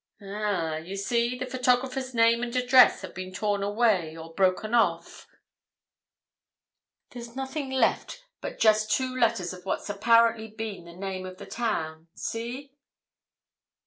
Ah—you 0.19 0.95
see, 0.97 1.37
the 1.37 1.45
photographer's 1.45 2.11
name 2.15 2.41
and 2.41 2.55
address 2.55 3.01
have 3.03 3.13
been 3.13 3.31
torn 3.31 3.61
away 3.61 4.17
or 4.17 4.33
broken 4.33 4.73
off—there's 4.73 7.35
nothing 7.35 7.69
left 7.69 8.25
but 8.41 8.57
just 8.57 8.89
two 8.91 9.15
letters 9.15 9.53
of 9.53 9.63
what's 9.63 9.91
apparently 9.91 10.47
been 10.47 10.85
the 10.85 10.93
name 10.95 11.23
of 11.23 11.37
the 11.37 11.45
town—see. 11.45 12.73